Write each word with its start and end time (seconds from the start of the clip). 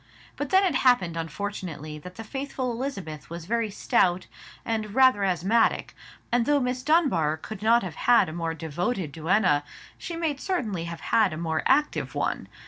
But 0.35 0.49
then 0.49 0.65
it 0.65 0.73
happened 0.77 1.15
unfortunately 1.15 1.99
that 1.99 2.15
the 2.15 2.23
faithful 2.23 2.71
Elizabeth 2.71 3.29
was 3.29 3.45
very 3.45 3.69
stout, 3.69 4.25
and 4.65 4.95
rather 4.95 5.23
asthmatic; 5.23 5.93
and 6.31 6.47
though 6.47 6.59
Miss 6.59 6.81
Dunbar 6.81 7.37
could 7.37 7.61
not 7.61 7.83
have 7.83 7.93
had 8.09 8.27
a 8.27 8.33
more 8.33 8.55
devoted 8.55 9.11
duenna, 9.11 9.63
she 9.99 10.15
might 10.15 10.39
certainly 10.41 10.85
have 10.85 11.01
had 11.01 11.33
a 11.33 11.37
more 11.37 11.61
active 11.67 12.15
one. 12.15 12.47